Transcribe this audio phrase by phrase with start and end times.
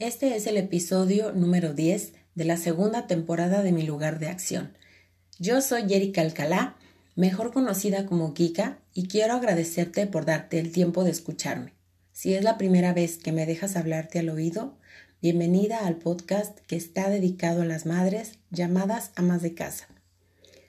[0.00, 4.72] Este es el episodio número 10 de la segunda temporada de Mi lugar de acción.
[5.38, 6.74] Yo soy Erika Alcalá,
[7.14, 11.74] mejor conocida como Kika, y quiero agradecerte por darte el tiempo de escucharme.
[12.12, 14.76] Si es la primera vez que me dejas hablarte al oído,
[15.22, 19.86] bienvenida al podcast que está dedicado a las madres llamadas amas de casa.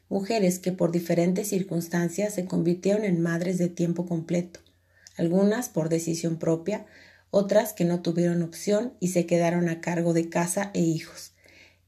[0.07, 4.60] Mujeres que por diferentes circunstancias se convirtieron en madres de tiempo completo,
[5.18, 6.86] algunas por decisión propia,
[7.32, 11.34] otras que no tuvieron opción y se quedaron a cargo de casa e hijos.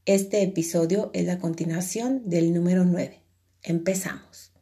[0.04, 3.20] Este episodio es la continuación del número 9.
[3.62, 4.52] Empezamos.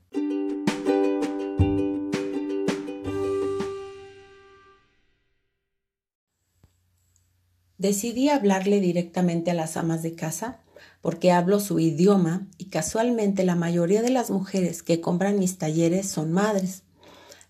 [7.79, 10.61] Decidí hablarle directamente a las amas de casa
[11.03, 16.09] porque hablo su idioma y casualmente la mayoría de las mujeres que compran mis talleres
[16.09, 16.83] son madres.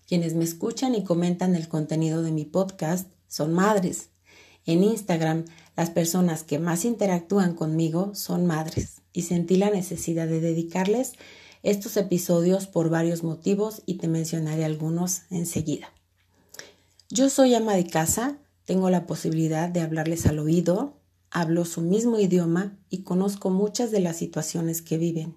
[0.05, 4.09] Quienes me escuchan y comentan el contenido de mi podcast son madres.
[4.65, 10.41] En Instagram, las personas que más interactúan conmigo son madres y sentí la necesidad de
[10.41, 11.13] dedicarles
[11.63, 15.91] estos episodios por varios motivos y te mencionaré algunos enseguida.
[17.09, 20.97] Yo soy ama de casa, tengo la posibilidad de hablarles al oído,
[21.31, 25.35] hablo su mismo idioma y conozco muchas de las situaciones que viven.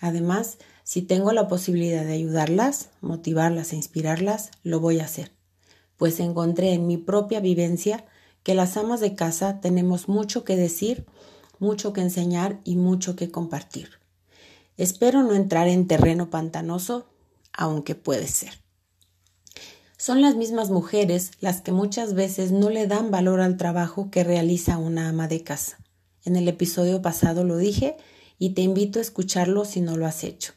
[0.00, 5.32] Además, si tengo la posibilidad de ayudarlas, motivarlas e inspirarlas, lo voy a hacer
[5.96, 8.04] pues encontré en mi propia vivencia
[8.42, 11.06] que las amas de casa tenemos mucho que decir,
[11.58, 13.88] mucho que enseñar y mucho que compartir.
[14.76, 17.06] Espero no entrar en terreno pantanoso,
[17.52, 18.64] aunque puede ser.
[19.96, 24.24] Son las mismas mujeres las que muchas veces no le dan valor al trabajo que
[24.24, 25.78] realiza una ama de casa.
[26.24, 27.96] En el episodio pasado lo dije
[28.38, 30.52] y te invito a escucharlo si no lo has hecho.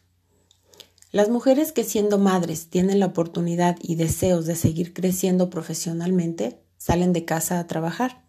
[1.17, 7.11] Las mujeres que siendo madres tienen la oportunidad y deseos de seguir creciendo profesionalmente salen
[7.11, 8.23] de casa a trabajar.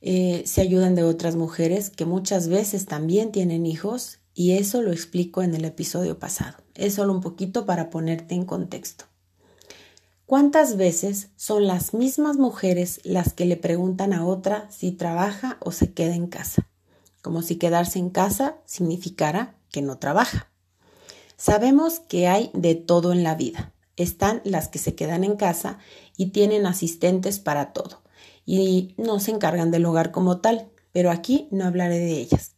[0.00, 4.92] Eh, se ayudan de otras mujeres que muchas veces también tienen hijos y eso lo
[4.92, 6.56] explico en el episodio pasado.
[6.74, 9.04] Es solo un poquito para ponerte en contexto.
[10.24, 15.70] ¿Cuántas veces son las mismas mujeres las que le preguntan a otra si trabaja o
[15.70, 16.66] se queda en casa?
[17.20, 20.48] Como si quedarse en casa significara que no trabaja.
[21.44, 23.74] Sabemos que hay de todo en la vida.
[23.98, 25.76] Están las que se quedan en casa
[26.16, 28.00] y tienen asistentes para todo
[28.46, 32.52] y no se encargan del hogar como tal, pero aquí no hablaré de ellas.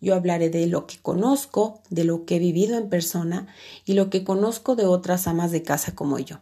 [0.00, 3.48] Yo hablaré de lo que conozco, de lo que he vivido en persona
[3.84, 6.36] y lo que conozco de otras amas de casa como yo.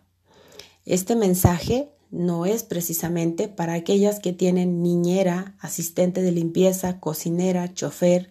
[0.84, 8.31] Este mensaje no es precisamente para aquellas que tienen niñera, asistente de limpieza, cocinera, chofer,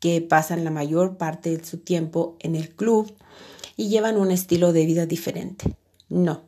[0.00, 3.14] que pasan la mayor parte de su tiempo en el club
[3.76, 5.76] y llevan un estilo de vida diferente.
[6.08, 6.44] No,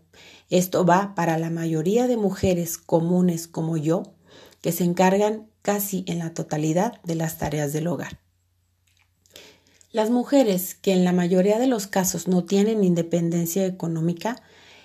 [0.50, 4.15] esto va para la mayoría de mujeres comunes como yo,
[4.60, 8.19] que se encargan casi en la totalidad de las tareas del hogar.
[9.93, 14.41] Las mujeres que en la mayoría de los casos no tienen independencia económica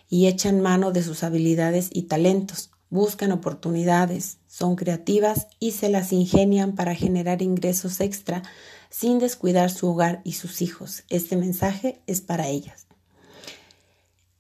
[0.10, 6.12] y echan mano de sus habilidades y talentos, buscan oportunidades, son creativas y se las
[6.12, 8.42] ingenian para generar ingresos extra
[8.90, 11.04] sin descuidar su hogar y sus hijos.
[11.10, 12.88] Este mensaje es para ellas.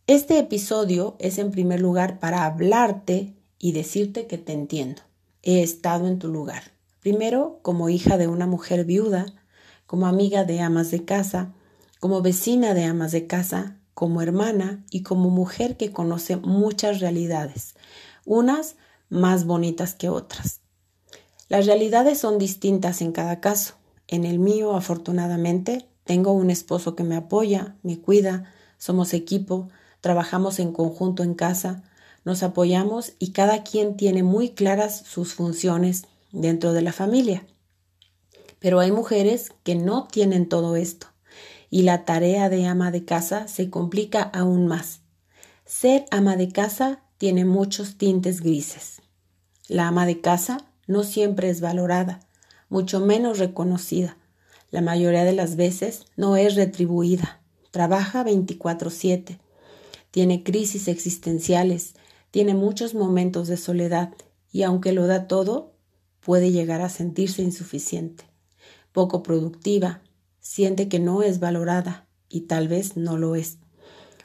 [0.07, 5.01] Este episodio es en primer lugar para hablarte y decirte que te entiendo.
[5.43, 6.63] He estado en tu lugar.
[7.01, 9.25] Primero, como hija de una mujer viuda,
[9.85, 11.53] como amiga de amas de casa,
[11.99, 17.75] como vecina de amas de casa, como hermana y como mujer que conoce muchas realidades,
[18.25, 18.75] unas
[19.09, 20.61] más bonitas que otras.
[21.47, 23.75] Las realidades son distintas en cada caso.
[24.07, 29.69] En el mío, afortunadamente, tengo un esposo que me apoya, me cuida, somos equipo,
[30.01, 31.83] trabajamos en conjunto en casa,
[32.23, 37.45] nos apoyamos y cada quien tiene muy claras sus funciones dentro de la familia.
[38.59, 41.07] Pero hay mujeres que no tienen todo esto
[41.69, 45.01] y la tarea de ama de casa se complica aún más.
[45.65, 49.01] Ser ama de casa tiene muchos tintes grises.
[49.67, 52.19] La ama de casa no siempre es valorada,
[52.69, 54.17] mucho menos reconocida.
[54.71, 57.41] La mayoría de las veces no es retribuida.
[57.71, 59.39] Trabaja 24/7.
[60.11, 61.95] Tiene crisis existenciales,
[62.31, 64.13] tiene muchos momentos de soledad
[64.51, 65.73] y aunque lo da todo,
[66.19, 68.25] puede llegar a sentirse insuficiente,
[68.91, 70.01] poco productiva,
[70.39, 73.57] siente que no es valorada y tal vez no lo es.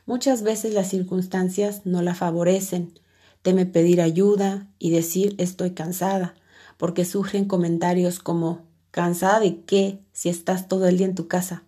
[0.06, 2.98] Muchas veces las circunstancias no la favorecen,
[3.42, 6.34] teme pedir ayuda y decir estoy cansada,
[6.76, 11.64] porque surgen comentarios como ¿cansada de qué si estás todo el día en tu casa?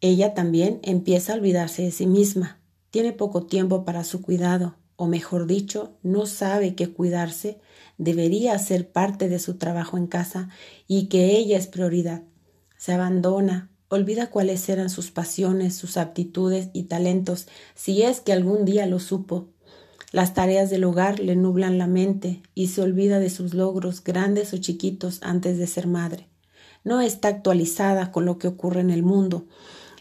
[0.00, 5.06] Ella también empieza a olvidarse de sí misma, tiene poco tiempo para su cuidado, o
[5.06, 7.60] mejor dicho, no sabe que cuidarse
[7.98, 10.48] debería ser parte de su trabajo en casa
[10.86, 12.22] y que ella es prioridad.
[12.78, 18.64] Se abandona, olvida cuáles eran sus pasiones, sus aptitudes y talentos, si es que algún
[18.64, 19.48] día lo supo.
[20.12, 24.52] Las tareas del hogar le nublan la mente y se olvida de sus logros, grandes
[24.54, 26.28] o chiquitos, antes de ser madre.
[26.84, 29.46] No está actualizada con lo que ocurre en el mundo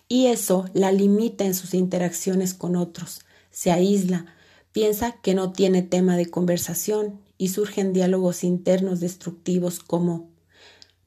[0.07, 3.21] y eso la limita en sus interacciones con otros.
[3.49, 4.27] Se aísla,
[4.71, 10.29] piensa que no tiene tema de conversación y surgen diálogos internos destructivos como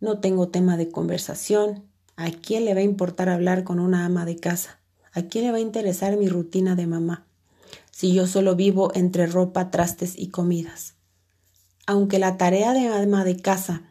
[0.01, 1.85] no tengo tema de conversación,
[2.19, 4.81] ¿a quién le va a importar hablar con una ama de casa?
[5.13, 7.25] ¿A quién le va a interesar mi rutina de mamá?
[7.93, 10.95] Si yo solo vivo entre ropa, trastes y comidas.
[11.87, 13.83] Aunque la tarea de ama de casa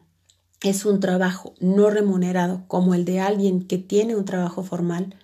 [0.62, 5.16] es un trabajo no remunerado como el de alguien que tiene un trabajo formal,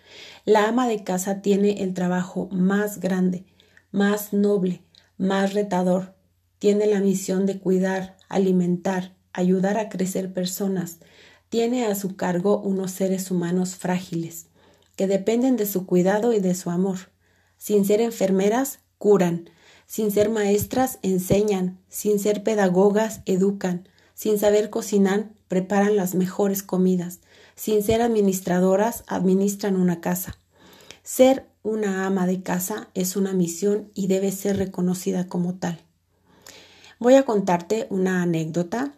[0.45, 3.43] la ama de casa tiene el trabajo más grande,
[3.91, 4.81] más noble,
[5.17, 6.15] más retador.
[6.57, 10.99] Tiene la misión de cuidar, alimentar, ayudar a crecer personas.
[11.53, 14.47] Tiene a su cargo unos seres humanos frágiles,
[14.95, 17.11] que dependen de su cuidado y de su amor.
[17.59, 19.51] Sin ser enfermeras, curan.
[19.85, 21.77] Sin ser maestras, enseñan.
[21.89, 23.87] Sin ser pedagogas, educan.
[24.15, 27.19] Sin saber cocinar, preparan las mejores comidas.
[27.53, 30.39] Sin ser administradoras, administran una casa.
[31.03, 35.79] Ser una ama de casa es una misión y debe ser reconocida como tal.
[36.97, 38.95] Voy a contarte una anécdota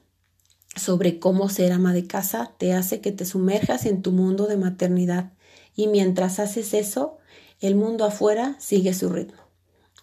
[0.76, 4.58] sobre cómo ser ama de casa te hace que te sumerjas en tu mundo de
[4.58, 5.32] maternidad
[5.76, 7.18] y mientras haces eso,
[7.60, 9.42] el mundo afuera sigue su ritmo.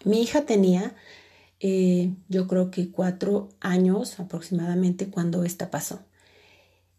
[0.03, 0.95] Mi hija tenía,
[1.59, 6.01] eh, yo creo que cuatro años aproximadamente cuando esta pasó.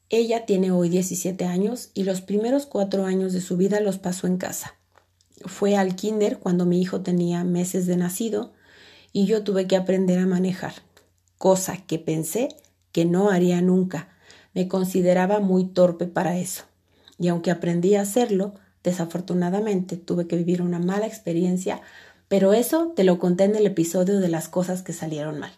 [0.09, 4.27] Ella tiene hoy 17 años y los primeros cuatro años de su vida los pasó
[4.27, 4.75] en casa.
[5.47, 8.53] Fue al kinder cuando mi hijo tenía meses de nacido
[9.13, 10.75] y yo tuve que aprender a manejar,
[11.39, 12.49] cosa que pensé
[12.95, 14.09] que no haría nunca.
[14.55, 16.63] Me consideraba muy torpe para eso.
[17.19, 18.55] Y aunque aprendí a hacerlo,
[18.85, 21.81] desafortunadamente tuve que vivir una mala experiencia,
[22.29, 25.51] pero eso te lo conté en el episodio de las cosas que salieron mal.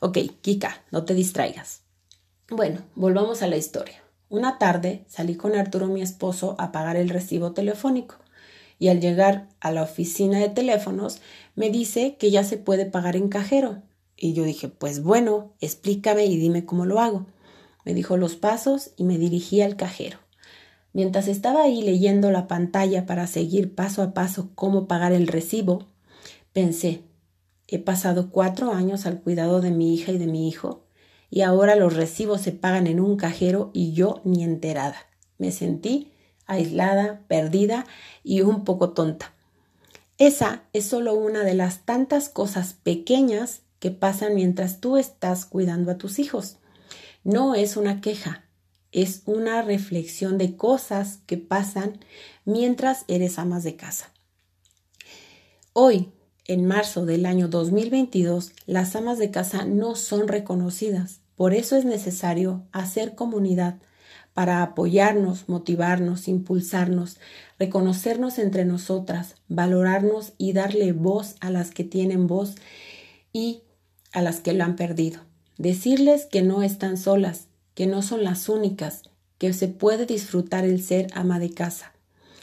[0.00, 1.80] Ok, Kika, no te distraigas.
[2.50, 4.02] Bueno, volvamos a la historia.
[4.28, 8.16] Una tarde salí con Arturo, mi esposo, a pagar el recibo telefónico
[8.78, 11.22] y al llegar a la oficina de teléfonos
[11.54, 13.82] me dice que ya se puede pagar en cajero
[14.20, 17.26] y yo dije, pues bueno, explícame y dime cómo lo hago.
[17.84, 20.18] Me dijo los pasos y me dirigí al cajero.
[20.92, 25.88] Mientras estaba ahí leyendo la pantalla para seguir paso a paso cómo pagar el recibo,
[26.52, 27.02] pensé,
[27.66, 30.84] he pasado cuatro años al cuidado de mi hija y de mi hijo,
[31.30, 34.96] y ahora los recibos se pagan en un cajero y yo ni enterada.
[35.38, 36.12] Me sentí
[36.46, 37.86] aislada, perdida
[38.22, 39.32] y un poco tonta.
[40.18, 45.90] Esa es solo una de las tantas cosas pequeñas que pasan mientras tú estás cuidando
[45.90, 46.58] a tus hijos.
[47.24, 48.44] No es una queja,
[48.92, 51.98] es una reflexión de cosas que pasan
[52.44, 54.12] mientras eres amas de casa.
[55.72, 56.10] Hoy,
[56.46, 61.20] en marzo del año 2022, las amas de casa no son reconocidas.
[61.36, 63.76] Por eso es necesario hacer comunidad
[64.34, 67.18] para apoyarnos, motivarnos, impulsarnos,
[67.58, 72.54] reconocernos entre nosotras, valorarnos y darle voz a las que tienen voz
[73.32, 73.62] y
[74.12, 75.20] a las que lo han perdido.
[75.58, 79.02] Decirles que no están solas, que no son las únicas,
[79.38, 81.92] que se puede disfrutar el ser ama de casa,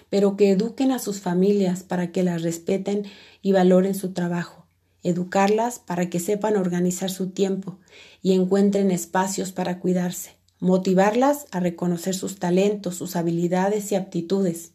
[0.10, 3.06] pero que eduquen a sus familias para que las respeten
[3.42, 4.66] y valoren su trabajo,
[5.04, 7.78] educarlas para que sepan organizar su tiempo
[8.22, 14.72] y encuentren espacios para cuidarse, motivarlas a reconocer sus talentos, sus habilidades y aptitudes,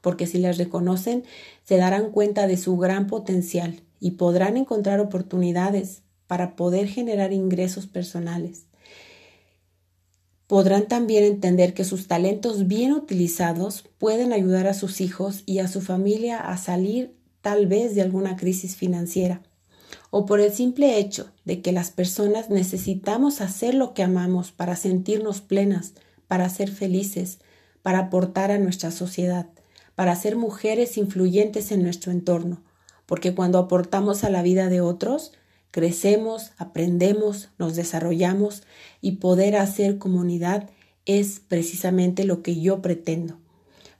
[0.00, 1.24] porque si las reconocen
[1.64, 7.86] se darán cuenta de su gran potencial y podrán encontrar oportunidades para poder generar ingresos
[7.86, 8.66] personales.
[10.46, 15.68] Podrán también entender que sus talentos bien utilizados pueden ayudar a sus hijos y a
[15.68, 19.42] su familia a salir tal vez de alguna crisis financiera
[20.10, 24.76] o por el simple hecho de que las personas necesitamos hacer lo que amamos para
[24.76, 25.94] sentirnos plenas,
[26.28, 27.38] para ser felices,
[27.82, 29.48] para aportar a nuestra sociedad,
[29.94, 32.62] para ser mujeres influyentes en nuestro entorno,
[33.06, 35.32] porque cuando aportamos a la vida de otros,
[35.74, 38.62] crecemos, aprendemos, nos desarrollamos
[39.00, 40.70] y poder hacer comunidad
[41.04, 43.40] es precisamente lo que yo pretendo.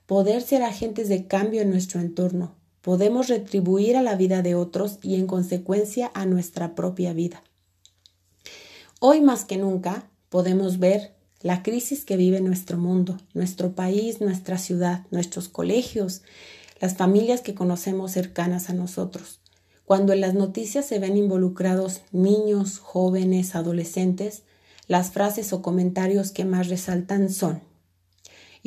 [0.05, 2.55] Poder ser agentes de cambio en nuestro entorno.
[2.79, 7.43] Podemos retribuir a la vida de otros y en consecuencia a nuestra propia vida.
[9.01, 14.57] Hoy más que nunca podemos ver la crisis que vive nuestro mundo, nuestro país, nuestra
[14.59, 16.21] ciudad, nuestros colegios,
[16.79, 19.41] las familias que conocemos cercanas a nosotros
[19.85, 24.43] Cuando en las noticias se ven involucrados niños, jóvenes, adolescentes,
[24.87, 27.61] las frases o comentarios que más resaltan son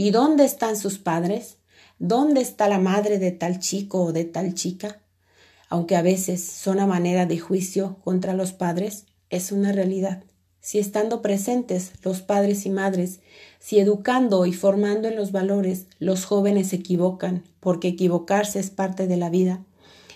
[0.00, 1.56] ¿Y dónde están sus padres?
[1.98, 5.00] ¿Dónde está la madre de tal chico o de tal chica?
[5.68, 10.22] Aunque a veces son a manera de juicio contra los padres, es una realidad.
[10.60, 13.18] Si estando presentes los padres y madres,
[13.58, 19.08] si educando y formando en los valores, los jóvenes se equivocan, porque equivocarse es parte
[19.08, 19.64] de la vida,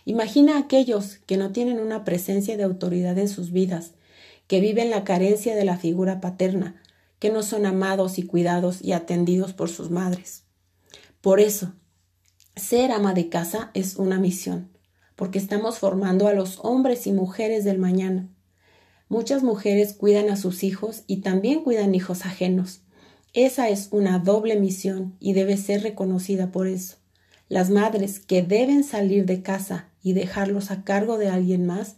[0.05, 3.93] imagina a aquellos que no tienen una presencia de autoridad en sus vidas,
[4.47, 6.83] que viven la carencia de la figura paterna,
[7.19, 10.43] que no son amados y cuidados y atendidos por sus madres.
[11.21, 11.73] Por eso,
[12.57, 14.71] ser ama de casa es una misión,
[15.15, 18.29] porque estamos formando a los hombres y mujeres del mañana.
[19.09, 22.81] Muchas mujeres cuidan a sus hijos y también cuidan hijos ajenos.
[23.35, 26.97] Esa es una doble misión y debe ser reconocida por eso.
[27.49, 31.97] Las madres que deben salir de casa y dejarlos a cargo de alguien más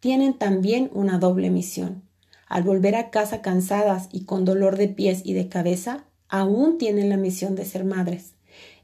[0.00, 2.02] tienen también una doble misión.
[2.46, 7.08] Al volver a casa cansadas y con dolor de pies y de cabeza, aún tienen
[7.08, 8.34] la misión de ser madres.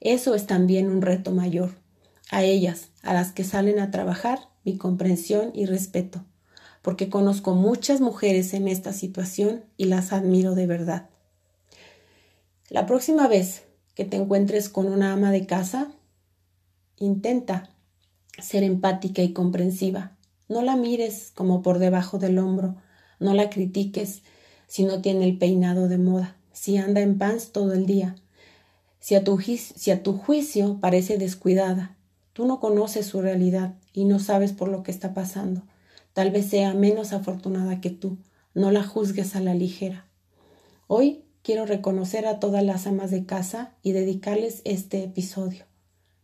[0.00, 1.74] Eso es también un reto mayor.
[2.30, 6.24] A ellas, a las que salen a trabajar, mi comprensión y respeto,
[6.82, 11.10] porque conozco muchas mujeres en esta situación y las admiro de verdad.
[12.68, 15.90] La próxima vez que te encuentres con una ama de casa,
[16.96, 17.70] intenta
[18.42, 20.16] ser empática y comprensiva.
[20.48, 22.76] No la mires como por debajo del hombro,
[23.18, 24.22] no la critiques
[24.66, 28.16] si no tiene el peinado de moda, si anda en pants todo el día,
[29.00, 31.96] si a, tu, si a tu juicio parece descuidada,
[32.32, 35.62] tú no conoces su realidad y no sabes por lo que está pasando.
[36.12, 38.18] Tal vez sea menos afortunada que tú.
[38.52, 40.06] No la juzgues a la ligera.
[40.86, 45.69] Hoy quiero reconocer a todas las amas de casa y dedicarles este episodio.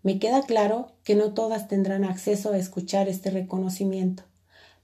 [0.07, 4.23] Me queda claro que no todas tendrán acceso a escuchar este reconocimiento,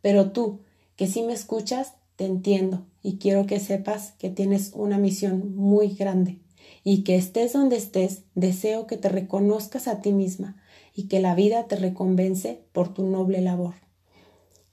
[0.00, 0.62] pero tú,
[0.96, 5.94] que sí me escuchas, te entiendo y quiero que sepas que tienes una misión muy
[5.94, 6.40] grande
[6.82, 10.60] y que estés donde estés, deseo que te reconozcas a ti misma
[10.92, 13.74] y que la vida te recompense por tu noble labor.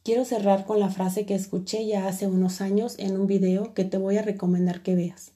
[0.01, 3.84] Quiero cerrar con la frase que escuché ya hace unos años en un video que
[3.84, 5.32] te voy a recomendar que veas.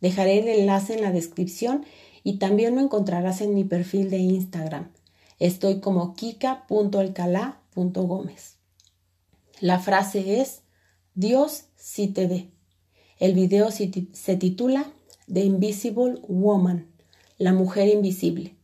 [0.00, 1.84] Dejaré el enlace en la descripción
[2.26, 4.90] y también lo encontrarás en mi perfil de Instagram.
[5.38, 8.56] Estoy como kika.alcalá.gómez.
[9.60, 10.62] La frase es
[11.14, 12.50] Dios sí te ve.
[13.20, 14.90] El video se titula
[15.32, 16.88] The Invisible Woman,
[17.38, 18.56] la mujer invisible.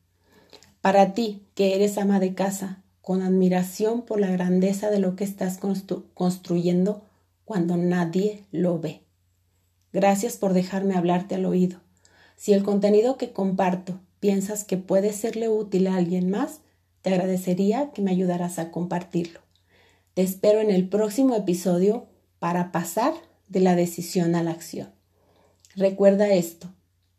[0.80, 5.22] Para ti, que eres ama de casa, con admiración por la grandeza de lo que
[5.22, 5.60] estás
[6.14, 7.04] construyendo
[7.44, 9.04] cuando nadie lo ve.
[9.92, 11.78] Gracias por dejarme hablarte al oído.
[12.42, 16.60] Si el contenido que comparto piensas que puede serle útil a alguien más,
[17.00, 19.38] te agradecería que me ayudaras a compartirlo.
[20.14, 22.08] Te espero en el próximo episodio
[22.40, 23.14] para pasar
[23.46, 24.90] de la decisión a la acción.
[25.76, 26.66] Recuerda esto,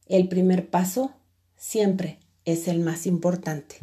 [0.07, 1.13] el primer paso
[1.55, 3.77] siempre es el más importante.